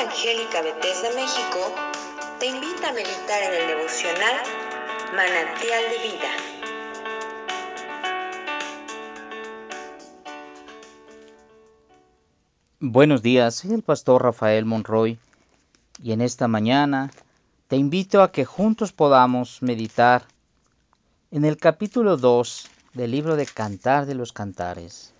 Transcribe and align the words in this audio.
Evangélica 0.00 0.62
Bethesda 0.62 1.08
México 1.16 1.58
te 2.38 2.46
invita 2.46 2.90
a 2.90 2.92
meditar 2.92 3.42
en 3.42 3.60
el 3.60 3.66
devocional 3.66 4.36
Manantial 5.16 5.82
de 5.90 5.98
Vida. 6.08 6.30
Buenos 12.78 13.22
días, 13.22 13.56
soy 13.56 13.72
el 13.72 13.82
pastor 13.82 14.22
Rafael 14.22 14.66
Monroy 14.66 15.18
y 16.00 16.12
en 16.12 16.20
esta 16.20 16.46
mañana 16.46 17.10
te 17.66 17.74
invito 17.74 18.22
a 18.22 18.30
que 18.30 18.44
juntos 18.44 18.92
podamos 18.92 19.62
meditar 19.62 20.26
en 21.32 21.44
el 21.44 21.56
capítulo 21.56 22.16
2 22.16 22.70
del 22.94 23.10
libro 23.10 23.34
de 23.34 23.46
Cantar 23.46 24.06
de 24.06 24.14
los 24.14 24.32
Cantares. 24.32 25.12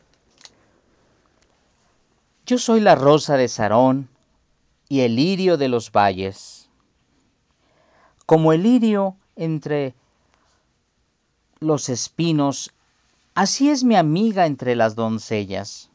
Yo 2.46 2.58
soy 2.58 2.78
la 2.78 2.94
rosa 2.94 3.36
de 3.36 3.48
Sarón 3.48 4.08
y 4.88 5.00
el 5.00 5.16
lirio 5.16 5.56
de 5.56 5.68
los 5.68 5.92
valles. 5.92 6.68
Como 8.26 8.52
el 8.52 8.62
lirio 8.62 9.16
entre 9.36 9.94
los 11.60 11.88
espinos, 11.88 12.72
así 13.34 13.70
es 13.70 13.84
mi 13.84 13.96
amiga 13.96 14.46
entre 14.46 14.76
las 14.76 14.94
doncellas. 14.94 15.90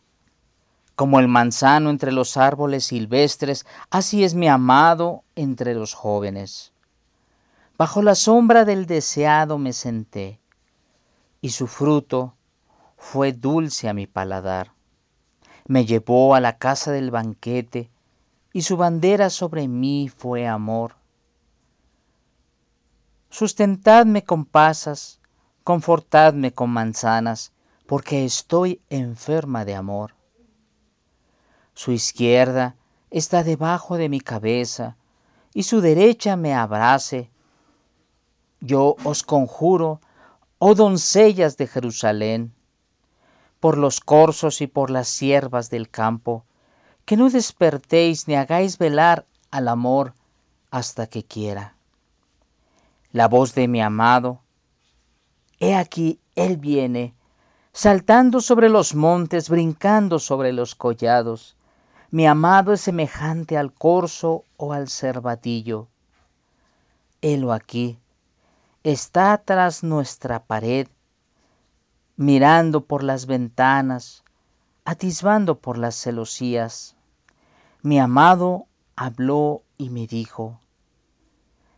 Como 0.95 1.19
el 1.19 1.27
manzano 1.27 1.89
entre 1.89 2.11
los 2.11 2.37
árboles 2.37 2.85
silvestres, 2.85 3.65
así 3.89 4.23
es 4.23 4.35
mi 4.35 4.47
amado 4.47 5.23
entre 5.35 5.73
los 5.73 5.93
jóvenes. 5.93 6.71
Bajo 7.77 8.01
la 8.03 8.15
sombra 8.15 8.65
del 8.65 8.85
deseado 8.85 9.57
me 9.57 9.73
senté, 9.73 10.39
y 11.41 11.49
su 11.49 11.67
fruto 11.67 12.35
fue 12.97 13.33
dulce 13.33 13.89
a 13.89 13.93
mi 13.93 14.05
paladar 14.05 14.71
me 15.65 15.85
llevó 15.85 16.35
a 16.35 16.41
la 16.41 16.57
casa 16.57 16.91
del 16.91 17.11
banquete, 17.11 17.89
y 18.53 18.61
su 18.61 18.77
bandera 18.77 19.31
sobre 19.31 19.67
mí 19.67 20.09
fue 20.15 20.47
amor. 20.47 20.95
Sustentadme 23.31 24.23
con 24.23 24.45
pasas, 24.45 25.19
confortadme 25.63 26.53
con 26.53 26.69
manzanas, 26.69 27.51
porque 27.87 28.23
estoy 28.23 28.79
enferma 28.91 29.65
de 29.65 29.73
amor. 29.73 30.13
Su 31.73 31.91
izquierda 31.91 32.75
está 33.09 33.43
debajo 33.43 33.97
de 33.97 34.07
mi 34.07 34.19
cabeza, 34.19 34.97
y 35.55 35.63
su 35.63 35.81
derecha 35.81 36.35
me 36.35 36.53
abrace. 36.53 37.31
Yo 38.61 38.95
os 39.03 39.23
conjuro, 39.23 39.99
oh 40.59 40.75
doncellas 40.75 41.57
de 41.57 41.65
Jerusalén, 41.65 42.53
por 43.59 43.79
los 43.79 43.99
corzos 43.99 44.61
y 44.61 44.67
por 44.67 44.91
las 44.91 45.07
siervas 45.07 45.71
del 45.71 45.89
campo, 45.89 46.45
que 47.05 47.17
no 47.17 47.29
despertéis 47.29 48.27
ni 48.27 48.35
hagáis 48.35 48.77
velar 48.77 49.25
al 49.51 49.67
amor 49.67 50.13
hasta 50.71 51.07
que 51.07 51.23
quiera. 51.23 51.75
La 53.11 53.27
voz 53.27 53.53
de 53.53 53.67
mi 53.67 53.81
amado, 53.81 54.39
he 55.59 55.75
aquí, 55.75 56.19
él 56.35 56.57
viene, 56.57 57.13
saltando 57.71 58.41
sobre 58.41 58.69
los 58.69 58.95
montes, 58.95 59.49
brincando 59.49 60.19
sobre 60.19 60.51
los 60.51 60.75
collados. 60.75 61.55
Mi 62.09 62.25
amado 62.27 62.73
es 62.73 62.81
semejante 62.81 63.57
al 63.57 63.73
corzo 63.73 64.43
o 64.57 64.73
al 64.73 64.87
cervatillo. 64.89 65.87
Helo 67.21 67.53
aquí, 67.53 67.97
está 68.83 69.37
tras 69.37 69.83
nuestra 69.83 70.43
pared, 70.43 70.87
mirando 72.15 72.85
por 72.85 73.03
las 73.03 73.25
ventanas, 73.25 74.22
atisbando 74.85 75.59
por 75.59 75.77
las 75.77 75.95
celosías. 75.95 76.95
Mi 77.81 77.99
amado 77.99 78.67
habló 78.95 79.63
y 79.77 79.89
me 79.89 80.07
dijo, 80.07 80.59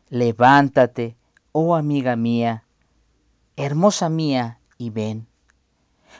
levántate, 0.09 1.15
oh 1.51 1.75
amiga 1.75 2.15
mía, 2.15 2.63
hermosa 3.55 4.09
mía, 4.09 4.59
y 4.77 4.89
ven, 4.89 5.27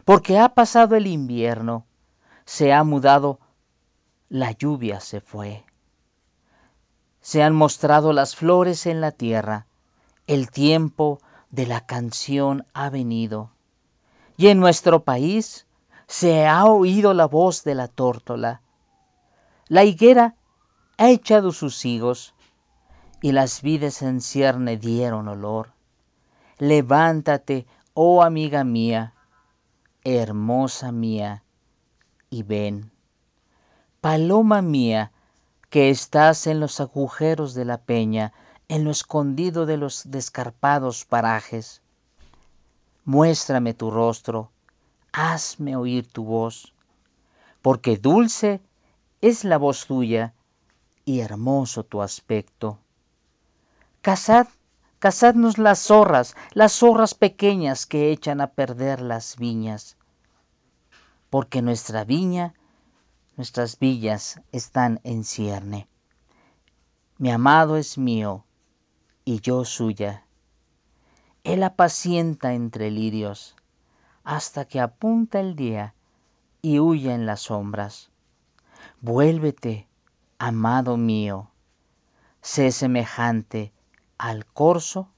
porque 0.06 0.40
ha 0.40 0.50
pasado 0.50 0.95
el 0.95 1.07
invierno, 1.07 1.85
se 2.45 2.74
ha 2.74 2.84
mudado, 2.84 3.40
la 4.29 4.51
lluvia 4.51 5.00
se 5.00 5.22
fue. 5.22 5.66
Se 7.22 7.44
han 7.44 7.56
mostrado 7.56 8.13
las 8.13 8.35
flores 8.35 8.85
en 8.85 9.01
la 9.01 9.12
tierra, 9.12 9.66
el 10.28 10.50
tiempo 10.50 11.19
de 11.50 11.66
la 11.68 11.85
canción 11.85 12.66
ha 12.74 12.90
venido 12.90 13.51
y 14.38 14.47
en 14.47 14.59
nuestro 14.59 15.03
país 15.03 15.66
se 16.08 16.46
ha 16.48 16.66
oído 16.66 17.14
la 17.14 17.26
voz 17.26 17.64
de 17.64 17.76
la 17.76 17.88
tórtola. 17.88 18.62
La 19.68 19.84
higuera 19.84 20.36
ha 20.98 21.10
echado 21.10 21.52
sus 21.52 21.86
higos 21.86 22.34
y 23.22 23.32
las 23.32 23.62
vides 23.62 24.02
en 24.02 24.22
cierne 24.22 24.78
dieron 24.78 25.28
olor. 25.28 25.74
Levántate, 26.58 27.66
oh 27.94 28.24
amiga 28.24 28.64
mía, 28.64 29.14
hermosa 30.04 30.92
mía, 30.92 31.44
y 32.30 32.44
ven. 32.44 32.92
Paloma 34.02 34.62
mía, 34.62 35.12
que 35.70 35.90
estás 35.90 36.48
en 36.48 36.60
los 36.60 36.80
agujeros 36.80 37.54
de 37.54 37.66
la 37.66 37.80
peña, 37.80 38.32
en 38.68 38.84
lo 38.84 38.92
escondido 38.92 39.66
de 39.66 39.78
los 39.78 40.04
descarpados 40.06 41.06
parajes 41.06 41.82
muéstrame 43.06 43.76
tu 43.76 43.92
rostro, 43.92 44.52
hazme 45.16 45.76
oír 45.76 46.08
tu 46.08 46.24
voz, 46.26 46.74
porque 47.62 47.98
dulce 47.98 48.62
es 49.22 49.44
la 49.44 49.58
voz 49.58 49.86
tuya 49.88 50.34
y 51.06 51.22
hermoso 51.22 51.84
tu 51.84 52.02
aspecto. 52.02 52.80
Cazad, 54.02 54.48
cazadnos 55.00 55.58
las 55.58 55.80
zorras, 55.80 56.36
las 56.52 56.74
zorras 56.74 57.14
pequeñas 57.14 57.86
que 57.86 58.12
echan 58.12 58.42
a 58.42 58.48
perder 58.48 59.02
las 59.02 59.38
viñas, 59.38 59.98
porque 61.30 61.62
nuestra 61.62 62.04
viña, 62.04 62.54
nuestras 63.38 63.80
villas 63.80 64.42
están 64.52 65.00
en 65.04 65.24
cierne. 65.24 65.88
Mi 67.18 67.31
amado 67.31 67.78
es 67.78 67.98
mío 67.98 68.44
y 69.24 69.40
yo 69.40 69.64
suya 69.64 70.25
él 71.46 71.62
apacienta 71.62 72.56
entre 72.56 72.90
lirios 72.90 73.56
hasta 74.25 74.66
que 74.66 74.81
apunta 74.81 75.40
el 75.40 75.56
día 75.56 75.94
y 76.63 76.80
huye 76.80 77.13
en 77.13 77.28
las 77.28 77.41
sombras. 77.41 78.09
Vuélvete, 79.00 79.88
amado 80.40 80.97
mío, 80.97 81.52
sé 82.41 82.72
semejante 82.72 83.72
al 84.18 84.46
corzo 84.46 85.09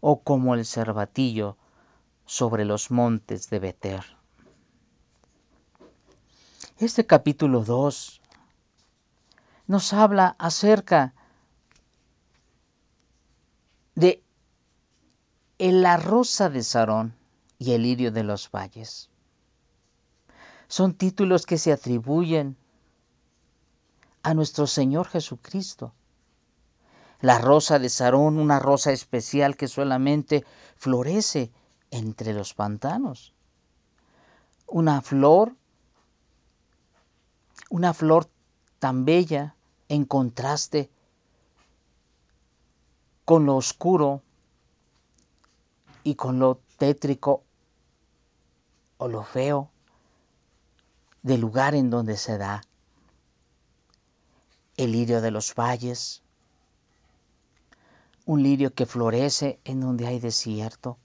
o 0.00 0.22
como 0.22 0.54
el 0.54 0.64
cervatillo 0.64 1.58
sobre 2.24 2.64
los 2.64 2.90
montes 2.90 3.50
de 3.50 3.58
Beter. 3.58 4.16
Este 6.78 7.04
capítulo 7.06 7.62
2 7.62 8.22
nos 9.66 9.92
habla 9.92 10.34
acerca 10.38 11.12
de 13.94 14.24
la 15.58 15.98
rosa 15.98 16.48
de 16.48 16.62
Sarón 16.62 17.19
y 17.60 17.72
el 17.72 17.82
lirio 17.82 18.10
de 18.10 18.24
los 18.24 18.50
valles. 18.50 19.10
Son 20.66 20.94
títulos 20.94 21.44
que 21.44 21.58
se 21.58 21.72
atribuyen 21.72 22.56
a 24.22 24.32
nuestro 24.32 24.66
Señor 24.66 25.06
Jesucristo. 25.06 25.92
La 27.20 27.38
rosa 27.38 27.78
de 27.78 27.90
Sarón, 27.90 28.38
una 28.38 28.58
rosa 28.60 28.92
especial 28.92 29.58
que 29.58 29.68
solamente 29.68 30.44
florece 30.74 31.52
entre 31.90 32.32
los 32.32 32.54
pantanos. 32.54 33.34
Una 34.66 35.02
flor, 35.02 35.54
una 37.68 37.92
flor 37.92 38.30
tan 38.78 39.04
bella 39.04 39.54
en 39.88 40.06
contraste 40.06 40.88
con 43.26 43.44
lo 43.44 43.56
oscuro 43.56 44.22
y 46.04 46.14
con 46.14 46.38
lo 46.38 46.62
tétrico 46.78 47.44
o 49.00 49.08
lo 49.08 49.24
feo 49.24 49.70
del 51.22 51.40
lugar 51.40 51.74
en 51.74 51.88
donde 51.88 52.18
se 52.18 52.36
da. 52.36 52.62
El 54.76 54.92
lirio 54.92 55.22
de 55.22 55.30
los 55.30 55.54
valles, 55.54 56.22
un 58.26 58.42
lirio 58.42 58.74
que 58.74 58.84
florece 58.84 59.58
en 59.64 59.80
donde 59.80 60.06
hay 60.06 60.20
desierto, 60.20 60.98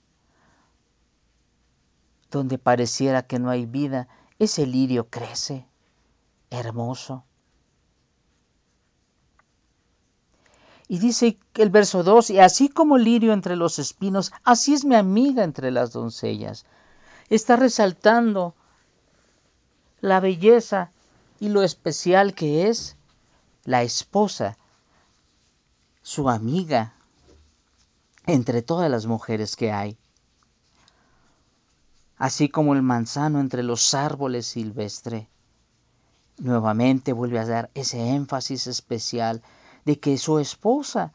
donde 2.30 2.58
pareciera 2.58 3.26
que 3.26 3.38
no 3.38 3.48
hay 3.48 3.64
vida, 3.64 4.08
ese 4.38 4.66
lirio 4.66 5.08
crece, 5.08 5.66
hermoso. 6.50 7.24
Y 10.86 10.98
dice 10.98 11.38
el 11.54 11.70
verso 11.70 12.02
2, 12.02 12.28
y 12.30 12.40
así 12.40 12.68
como 12.68 12.98
lirio 12.98 13.32
entre 13.32 13.56
los 13.56 13.78
espinos, 13.78 14.32
así 14.44 14.74
es 14.74 14.84
mi 14.84 14.96
amiga 14.96 15.44
entre 15.44 15.70
las 15.70 15.92
doncellas. 15.92 16.66
Está 17.28 17.56
resaltando 17.56 18.54
la 20.00 20.20
belleza 20.20 20.92
y 21.40 21.48
lo 21.48 21.62
especial 21.62 22.34
que 22.34 22.68
es 22.68 22.96
la 23.64 23.82
esposa, 23.82 24.56
su 26.02 26.30
amiga, 26.30 26.94
entre 28.26 28.62
todas 28.62 28.90
las 28.90 29.06
mujeres 29.06 29.56
que 29.56 29.72
hay. 29.72 29.96
Así 32.16 32.48
como 32.48 32.74
el 32.74 32.82
manzano 32.82 33.40
entre 33.40 33.62
los 33.62 33.94
árboles 33.94 34.46
silvestres. 34.46 35.26
Nuevamente 36.38 37.12
vuelve 37.12 37.38
a 37.38 37.46
dar 37.46 37.70
ese 37.74 38.10
énfasis 38.10 38.66
especial 38.66 39.42
de 39.84 39.98
que 39.98 40.18
su 40.18 40.38
esposa, 40.38 41.12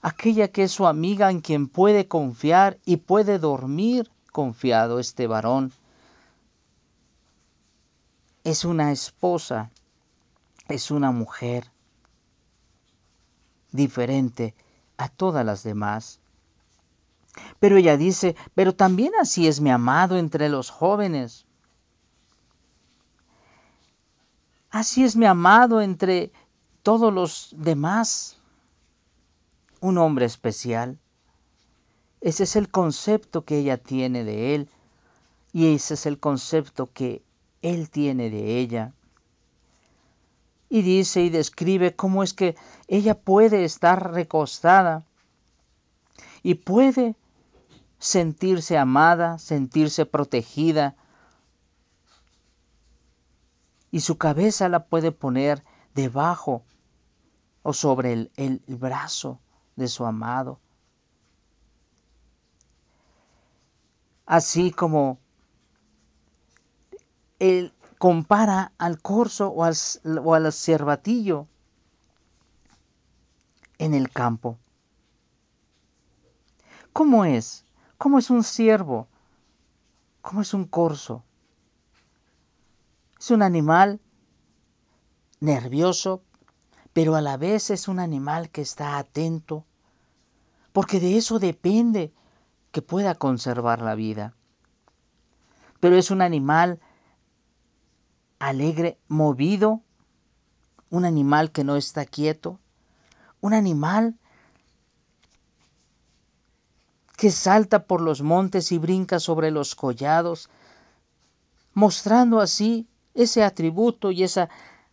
aquella 0.00 0.48
que 0.48 0.64
es 0.64 0.72
su 0.72 0.86
amiga 0.86 1.30
en 1.30 1.40
quien 1.40 1.68
puede 1.68 2.08
confiar 2.08 2.78
y 2.84 2.96
puede 2.98 3.38
dormir 3.38 4.10
confiado 4.32 4.98
este 4.98 5.26
varón, 5.26 5.72
es 8.44 8.64
una 8.64 8.90
esposa, 8.90 9.70
es 10.68 10.90
una 10.90 11.12
mujer 11.12 11.70
diferente 13.70 14.54
a 14.96 15.08
todas 15.08 15.44
las 15.44 15.62
demás. 15.62 16.18
Pero 17.60 17.76
ella 17.76 17.96
dice, 17.96 18.36
pero 18.54 18.74
también 18.74 19.12
así 19.20 19.46
es 19.46 19.60
mi 19.60 19.70
amado 19.70 20.18
entre 20.18 20.48
los 20.48 20.70
jóvenes. 20.70 21.46
Así 24.70 25.04
es 25.04 25.16
mi 25.16 25.26
amado 25.26 25.80
entre 25.80 26.32
todos 26.82 27.12
los 27.12 27.54
demás. 27.56 28.38
Un 29.80 29.98
hombre 29.98 30.26
especial. 30.26 30.98
Ese 32.22 32.44
es 32.44 32.56
el 32.56 32.70
concepto 32.70 33.44
que 33.44 33.58
ella 33.58 33.76
tiene 33.76 34.24
de 34.24 34.54
él 34.54 34.68
y 35.52 35.74
ese 35.74 35.94
es 35.94 36.06
el 36.06 36.18
concepto 36.18 36.90
que 36.92 37.22
él 37.60 37.90
tiene 37.90 38.30
de 38.30 38.58
ella. 38.58 38.94
Y 40.68 40.82
dice 40.82 41.22
y 41.22 41.28
describe 41.28 41.94
cómo 41.94 42.22
es 42.22 42.32
que 42.32 42.56
ella 42.88 43.18
puede 43.18 43.64
estar 43.64 44.12
recostada 44.14 45.04
y 46.42 46.54
puede 46.54 47.16
sentirse 47.98 48.78
amada, 48.78 49.38
sentirse 49.38 50.06
protegida, 50.06 50.96
y 53.92 54.00
su 54.00 54.16
cabeza 54.16 54.68
la 54.68 54.86
puede 54.86 55.12
poner 55.12 55.62
debajo 55.94 56.64
o 57.62 57.74
sobre 57.74 58.12
el, 58.14 58.30
el, 58.36 58.60
brazo 58.66 59.38
de 59.76 59.86
su 59.86 60.06
amado. 60.06 60.58
Así 64.26 64.70
como 64.70 65.18
él 67.38 67.72
compara 67.98 68.72
al 68.78 69.00
corzo 69.00 69.48
o 69.48 69.64
al, 69.64 69.74
o 70.24 70.34
al 70.34 70.52
cervatillo 70.52 71.46
en 73.78 73.94
el 73.94 74.10
campo. 74.10 74.58
¿Cómo 76.92 77.24
es? 77.24 77.64
¿Cómo 77.98 78.18
es 78.18 78.30
un 78.30 78.44
ciervo? 78.44 79.08
¿Cómo 80.20 80.42
es 80.42 80.54
un 80.54 80.66
corzo? 80.66 81.24
Es 83.18 83.30
un 83.30 83.42
animal 83.42 84.00
nervioso, 85.40 86.22
pero 86.92 87.16
a 87.16 87.20
la 87.20 87.36
vez 87.36 87.70
es 87.70 87.88
un 87.88 87.98
animal 87.98 88.50
que 88.50 88.62
está 88.62 88.98
atento, 88.98 89.64
porque 90.72 91.00
de 91.00 91.16
eso 91.16 91.38
depende 91.38 92.12
que 92.72 92.82
pueda 92.82 93.14
conservar 93.14 93.82
la 93.82 93.94
vida. 93.94 94.34
Pero 95.80 95.96
es 95.96 96.10
un 96.10 96.22
animal 96.22 96.80
alegre, 98.38 98.98
movido, 99.08 99.82
un 100.90 101.04
animal 101.04 101.52
que 101.52 101.64
no 101.64 101.76
está 101.76 102.04
quieto, 102.04 102.58
un 103.40 103.54
animal 103.54 104.16
que 107.16 107.30
salta 107.30 107.84
por 107.84 108.00
los 108.00 108.20
montes 108.22 108.72
y 108.72 108.78
brinca 108.78 109.20
sobre 109.20 109.52
los 109.52 109.76
collados, 109.76 110.50
mostrando 111.72 112.40
así 112.40 112.88
ese 113.14 113.44
atributo 113.44 114.10
y 114.10 114.24
esa 114.24 114.48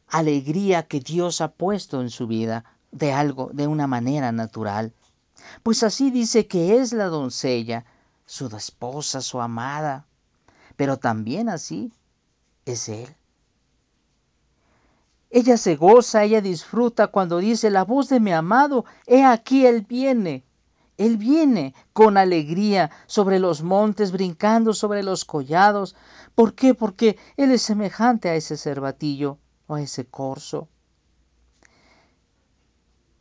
alegría 0.07 0.83
que 0.83 0.99
Dios 0.99 1.41
ha 1.41 1.51
puesto 1.51 2.01
en 2.01 2.09
su 2.09 2.27
vida 2.27 2.65
de 2.91 3.13
algo, 3.13 3.49
de 3.53 3.67
una 3.67 3.87
manera 3.87 4.31
natural. 4.31 4.93
Pues 5.63 5.83
así 5.83 6.11
dice 6.11 6.47
que 6.47 6.77
es 6.77 6.93
la 6.93 7.05
doncella, 7.05 7.85
su 8.25 8.47
esposa, 8.55 9.21
su 9.21 9.41
amada, 9.41 10.05
pero 10.75 10.97
también 10.97 11.49
así 11.49 11.91
es 12.65 12.89
Él. 12.89 13.15
Ella 15.31 15.57
se 15.57 15.75
goza, 15.75 16.23
ella 16.23 16.41
disfruta 16.41 17.07
cuando 17.07 17.37
dice, 17.37 17.69
la 17.69 17.83
voz 17.83 18.09
de 18.09 18.19
mi 18.19 18.31
amado, 18.31 18.85
he 19.05 19.23
aquí 19.23 19.65
Él 19.65 19.85
viene. 19.87 20.43
Él 20.97 21.15
viene 21.15 21.73
con 21.93 22.17
alegría 22.17 22.91
sobre 23.07 23.39
los 23.39 23.63
montes, 23.63 24.11
brincando 24.11 24.73
sobre 24.73 25.01
los 25.01 25.23
collados, 25.23 25.95
¿Por 26.39 26.53
qué? 26.53 26.73
Porque 26.73 27.17
él 27.35 27.51
es 27.51 27.63
semejante 27.63 28.29
a 28.29 28.35
ese 28.35 28.55
cervatillo 28.55 29.39
o 29.67 29.75
a 29.75 29.81
ese 29.81 30.05
corzo. 30.05 30.69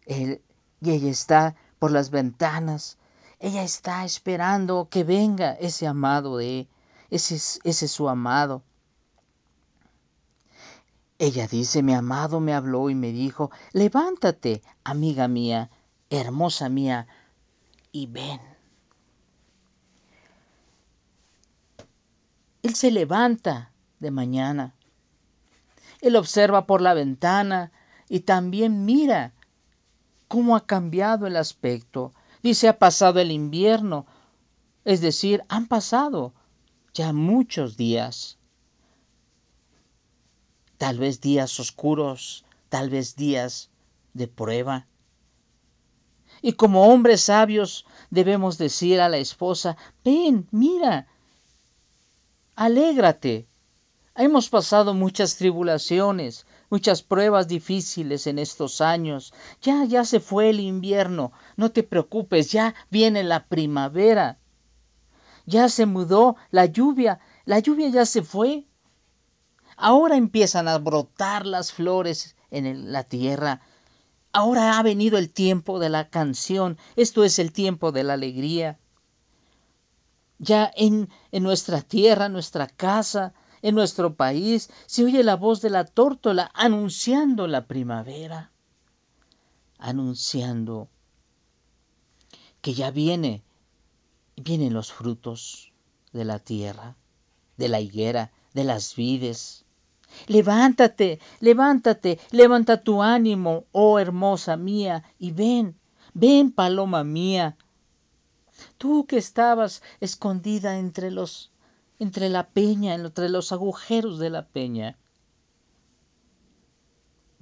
Él, 0.06 0.40
y 0.80 0.90
ella 0.92 1.10
está 1.10 1.56
por 1.78 1.90
las 1.90 2.10
ventanas. 2.10 2.98
Ella 3.40 3.62
está 3.62 4.04
esperando 4.04 4.88
que 4.90 5.04
venga 5.04 5.52
ese 5.52 5.86
amado 5.86 6.38
de 6.38 6.68
ese, 7.10 7.36
ese 7.36 7.84
es 7.86 7.90
su 7.90 8.08
amado. 8.08 8.62
Ella 11.18 11.48
dice, 11.48 11.82
mi 11.82 11.94
amado 11.94 12.38
me 12.38 12.54
habló 12.54 12.90
y 12.90 12.94
me 12.94 13.10
dijo, 13.10 13.50
levántate, 13.72 14.62
amiga 14.84 15.26
mía, 15.26 15.70
hermosa 16.10 16.68
mía, 16.68 17.08
y 17.90 18.06
ven. 18.06 18.40
Él 22.62 22.74
se 22.74 22.90
levanta 22.90 23.72
de 23.98 24.10
mañana. 24.10 24.74
Él 26.00 26.14
observa 26.14 26.66
por 26.66 26.80
la 26.80 26.94
ventana 26.94 27.72
y 28.08 28.20
también 28.20 28.84
mira 28.84 29.32
cómo 30.28 30.54
ha 30.54 30.66
cambiado 30.66 31.26
el 31.26 31.36
aspecto. 31.36 32.12
Dice, 32.42 32.68
ha 32.68 32.78
pasado 32.78 33.18
el 33.18 33.32
invierno, 33.32 34.06
es 34.84 35.00
decir, 35.00 35.42
han 35.48 35.66
pasado 35.66 36.32
ya 36.94 37.12
muchos 37.12 37.76
días. 37.76 38.38
Tal 40.76 40.98
vez 40.98 41.20
días 41.20 41.58
oscuros, 41.58 42.44
tal 42.68 42.90
vez 42.90 43.16
días 43.16 43.70
de 44.14 44.28
prueba. 44.28 44.86
Y 46.40 46.52
como 46.52 46.86
hombres 46.86 47.22
sabios 47.22 47.84
debemos 48.10 48.58
decir 48.58 49.00
a 49.00 49.08
la 49.08 49.18
esposa, 49.18 49.76
ven, 50.04 50.46
mira, 50.52 51.08
alégrate. 52.54 53.47
Hemos 54.20 54.48
pasado 54.48 54.94
muchas 54.94 55.36
tribulaciones, 55.36 56.44
muchas 56.70 57.04
pruebas 57.04 57.46
difíciles 57.46 58.26
en 58.26 58.40
estos 58.40 58.80
años. 58.80 59.32
Ya, 59.62 59.84
ya 59.84 60.04
se 60.04 60.18
fue 60.18 60.50
el 60.50 60.58
invierno. 60.58 61.30
No 61.56 61.70
te 61.70 61.84
preocupes, 61.84 62.50
ya 62.50 62.74
viene 62.90 63.22
la 63.22 63.46
primavera. 63.46 64.40
Ya 65.46 65.68
se 65.68 65.86
mudó 65.86 66.34
la 66.50 66.66
lluvia. 66.66 67.20
La 67.44 67.60
lluvia 67.60 67.90
ya 67.90 68.04
se 68.04 68.22
fue. 68.22 68.66
Ahora 69.76 70.16
empiezan 70.16 70.66
a 70.66 70.78
brotar 70.78 71.46
las 71.46 71.72
flores 71.72 72.34
en 72.50 72.90
la 72.90 73.04
tierra. 73.04 73.60
Ahora 74.32 74.80
ha 74.80 74.82
venido 74.82 75.16
el 75.16 75.30
tiempo 75.30 75.78
de 75.78 75.90
la 75.90 76.08
canción. 76.08 76.76
Esto 76.96 77.22
es 77.22 77.38
el 77.38 77.52
tiempo 77.52 77.92
de 77.92 78.02
la 78.02 78.14
alegría 78.14 78.80
ya 80.40 80.70
en, 80.76 81.08
en 81.32 81.42
nuestra 81.42 81.82
tierra, 81.82 82.28
nuestra 82.28 82.68
casa, 82.68 83.34
en 83.62 83.74
nuestro 83.74 84.14
país, 84.14 84.70
se 84.86 85.04
oye 85.04 85.22
la 85.22 85.36
voz 85.36 85.60
de 85.60 85.70
la 85.70 85.84
tórtola 85.84 86.50
anunciando 86.54 87.46
la 87.46 87.66
primavera, 87.66 88.50
anunciando 89.78 90.88
que 92.60 92.74
ya 92.74 92.90
viene, 92.90 93.42
vienen 94.36 94.74
los 94.74 94.92
frutos 94.92 95.72
de 96.12 96.24
la 96.24 96.38
tierra, 96.38 96.96
de 97.56 97.68
la 97.68 97.80
higuera, 97.80 98.32
de 98.54 98.64
las 98.64 98.94
vides. 98.96 99.64
Levántate, 100.26 101.20
levántate, 101.40 102.18
levanta 102.30 102.82
tu 102.82 103.02
ánimo, 103.02 103.64
oh 103.72 103.98
hermosa 103.98 104.56
mía, 104.56 105.04
y 105.18 105.32
ven, 105.32 105.78
ven, 106.14 106.50
paloma 106.50 107.04
mía, 107.04 107.56
Tú 108.76 109.06
que 109.06 109.18
estabas 109.18 109.82
escondida 110.00 110.78
entre 110.78 111.10
los 111.10 111.50
entre 111.98 112.28
la 112.28 112.48
peña, 112.48 112.94
entre 112.94 113.28
los 113.28 113.52
agujeros 113.52 114.18
de 114.18 114.30
la 114.30 114.46
peña. 114.46 114.96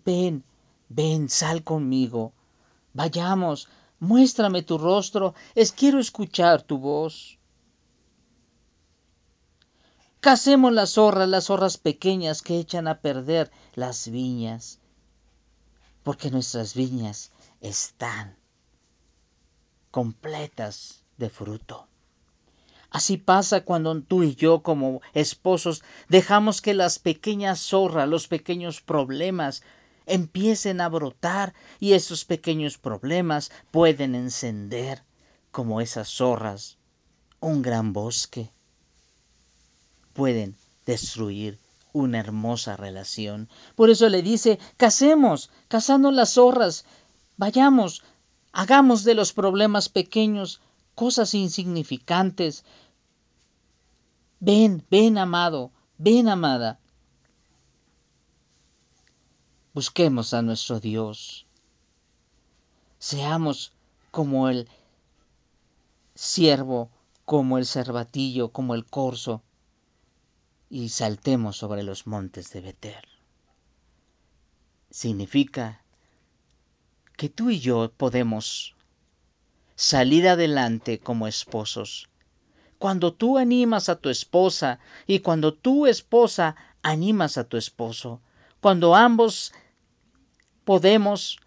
Ven, 0.05 0.45
ven, 0.89 1.29
sal 1.29 1.63
conmigo. 1.65 2.33
Vayamos, 2.95 3.69
muéstrame 3.99 4.63
tu 4.63 4.79
rostro, 4.79 5.35
es 5.55 5.73
quiero 5.73 5.99
escuchar 5.99 6.63
tu 6.63 6.79
voz. 6.79 7.39
Casemos 10.21 10.73
las 10.73 10.95
zorras, 10.95 11.29
las 11.29 11.45
zorras 11.45 11.77
pequeñas 11.79 12.43
que 12.43 12.59
echan 12.59 12.89
a 12.89 13.01
perder 13.01 13.51
las 13.75 14.09
viñas. 14.09 14.81
porque 16.03 16.31
nuestras 16.31 16.75
viñas 16.75 17.33
están 17.61 18.37
completas 19.91 21.03
de 21.17 21.29
fruto. 21.31 21.89
Así 22.91 23.17
pasa 23.17 23.63
cuando 23.63 24.01
tú 24.01 24.23
y 24.23 24.35
yo 24.35 24.63
como 24.63 25.01
esposos 25.13 25.83
dejamos 26.09 26.61
que 26.61 26.75
las 26.75 26.99
pequeñas 26.99 27.61
zorras, 27.61 28.09
los 28.09 28.29
pequeños 28.29 28.81
problemas 28.81 29.63
empiecen 30.07 30.81
a 30.81 30.89
brotar 30.89 31.55
y 31.81 31.93
esos 31.93 32.25
pequeños 32.25 32.79
problemas 32.79 33.51
pueden 33.71 34.15
encender 34.15 35.03
como 35.51 35.81
esas 35.81 36.09
zorras 36.09 36.79
un 37.41 37.63
gran 37.63 37.93
bosque. 37.93 38.51
Pueden 40.13 40.57
destruir 40.87 41.59
una 41.93 42.19
hermosa 42.19 42.77
relación. 42.77 43.49
Por 43.75 43.91
eso 43.91 44.09
le 44.09 44.23
dice, 44.23 44.59
casemos, 44.77 45.51
cazando 45.69 46.11
las 46.11 46.35
zorras, 46.35 46.85
vayamos, 47.37 48.03
hagamos 48.53 49.05
de 49.05 49.15
los 49.15 49.33
problemas 49.33 49.89
pequeños 49.89 50.61
cosas 50.97 51.35
insignificantes. 51.35 52.65
Ven, 54.41 54.85
ven 54.91 55.19
amado, 55.19 55.71
ven 55.99 56.29
amada. 56.29 56.81
Busquemos 59.73 60.35
a 60.35 60.43
nuestro 60.43 60.81
Dios. 60.81 61.47
Seamos 62.99 63.73
como 64.11 64.49
el 64.49 64.69
siervo, 66.15 66.91
como 67.27 67.59
el 67.59 67.67
cervatillo, 67.67 68.49
como 68.49 68.75
el 68.75 68.87
corzo, 68.87 69.43
y 70.71 70.89
saltemos 70.89 71.59
sobre 71.59 71.83
los 71.83 72.07
montes 72.07 72.51
de 72.53 72.63
Betel. 72.63 73.05
Significa 74.91 75.83
que 77.19 77.29
tú 77.29 77.51
y 77.51 77.61
yo 77.61 77.93
podemos 77.93 78.76
salir 79.77 80.27
adelante 80.27 80.99
como 80.99 81.29
esposos. 81.29 82.09
Cuando 82.79 83.13
tú 83.13 83.39
animas 83.39 83.89
a 83.89 83.97
tu 83.97 84.09
esposa 84.09 84.81
y 85.07 85.21
cuando 85.21 85.55
tu 85.55 85.87
esposa 85.87 86.57
animas 86.83 87.39
a 87.39 87.45
tu 87.45 87.57
esposo, 87.57 88.21
cuando 88.61 88.95
ambos 88.95 89.53
podemos 90.65 91.39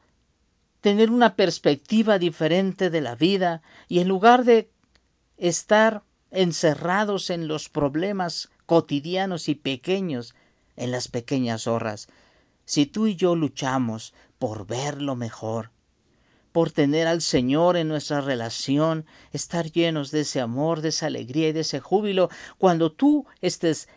tener 0.82 1.12
una 1.12 1.36
perspectiva 1.36 2.20
diferente 2.20 2.90
de 2.90 3.02
la 3.02 3.16
vida 3.16 3.62
y 3.88 4.00
en 4.00 4.08
lugar 4.08 4.46
de 4.46 4.72
estar 5.38 6.04
encerrados 6.32 7.30
en 7.30 7.48
los 7.48 7.70
problemas 7.70 8.50
cotidianos 8.66 9.50
y 9.50 9.56
pequeños, 9.56 10.36
en 10.76 10.92
las 10.92 11.08
pequeñas 11.08 11.68
horas, 11.68 12.08
si 12.66 12.86
tú 12.86 13.08
y 13.08 13.16
yo 13.16 13.36
luchamos 13.36 14.14
por 14.38 14.68
ver 14.68 15.02
lo 15.02 15.16
mejor, 15.16 15.72
por 16.52 16.72
tener 16.72 17.08
al 17.08 17.22
Señor 17.22 17.78
en 17.78 17.88
nuestra 17.88 18.22
relación, 18.22 19.06
estar 19.32 19.72
llenos 19.72 20.12
de 20.12 20.22
ese 20.22 20.42
amor, 20.42 20.82
de 20.82 20.90
esa 20.90 21.08
alegría 21.08 21.50
y 21.50 21.52
de 21.54 21.62
ese 21.62 21.80
júbilo, 21.80 22.30
cuando 22.58 22.92
tú 22.92 23.26
estés 23.42 23.88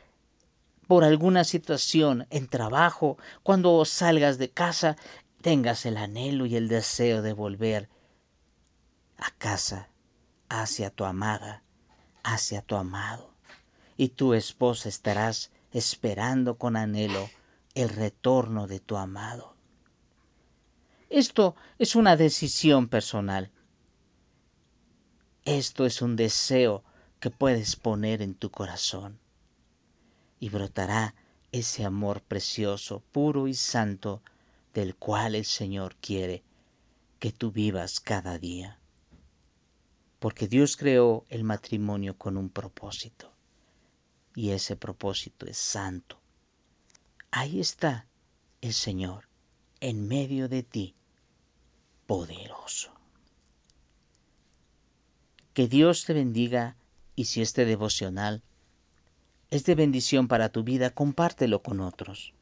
por 0.87 1.05
alguna 1.05 1.45
situación 1.45 2.27
en 2.31 2.49
trabajo, 2.49 3.17
cuando 3.43 3.85
salgas 3.85 4.39
de 4.39 4.51
casa, 4.51 4.97
tengas 5.41 5.87
el 5.87 5.97
anhelo 5.97 6.47
y 6.47 6.57
el 6.57 6.69
deseo 6.69 7.23
de 7.23 7.33
volver 7.33 7.89
a 9.17 9.31
casa, 9.39 9.89
hacia 10.49 10.91
tu 10.91 11.05
amada, 11.05 11.63
hacia 12.23 12.61
tu 12.61 12.77
amado. 12.77 13.31
Y 13.97 14.09
tu 14.09 14.35
esposa 14.35 14.89
estarás 14.89 15.51
esperando 15.73 16.59
con 16.59 16.77
anhelo 16.77 17.31
el 17.75 17.89
retorno 17.89 18.67
de 18.67 18.81
tu 18.81 18.97
amado. 18.97 19.55
Esto 21.15 21.57
es 21.79 21.95
una 21.95 22.17
decisión 22.17 22.89
personal. 22.89 23.51
Esto 25.45 25.85
es 25.85 26.01
un 26.01 26.17
deseo 26.17 26.85
que 27.21 27.29
puedes 27.29 27.77
poner 27.77 28.23
en 28.23 28.35
tu 28.35 28.51
corazón 28.51 29.19
y 30.41 30.49
brotará 30.49 31.15
ese 31.53 31.85
amor 31.85 32.23
precioso, 32.23 33.03
puro 33.13 33.47
y 33.47 33.53
santo 33.53 34.23
del 34.73 34.97
cual 34.97 35.35
el 35.35 35.45
Señor 35.45 35.97
quiere 35.97 36.45
que 37.19 37.31
tú 37.31 37.53
vivas 37.53 38.01
cada 38.01 38.39
día. 38.39 38.79
Porque 40.19 40.49
Dios 40.49 40.79
creó 40.79 41.27
el 41.29 41.45
matrimonio 41.45 42.17
con 42.17 42.39
un 42.39 42.49
propósito 42.49 43.31
y 44.35 44.53
ese 44.53 44.77
propósito 44.77 45.45
es 45.45 45.59
santo. 45.59 46.19
Ahí 47.31 47.61
está 47.61 48.07
el 48.63 48.73
Señor 48.73 49.29
en 49.83 50.09
medio 50.09 50.49
de 50.49 50.63
ti, 50.63 50.95
poderoso. 52.07 52.91
Que 55.55 55.69
Dios 55.69 56.05
te 56.05 56.15
bendiga 56.15 56.77
y 57.15 57.27
si 57.27 57.43
este 57.43 57.65
devocional 57.65 58.43
es 59.51 59.65
de 59.65 59.75
bendición 59.75 60.29
para 60.29 60.49
tu 60.49 60.65
vida, 60.65 60.91
compártelo 60.91 61.63
con 61.63 61.81
otros. 61.81 62.33